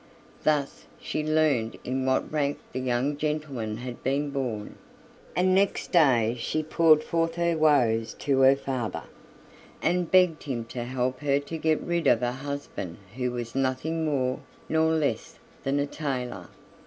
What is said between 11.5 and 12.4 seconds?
get rid of a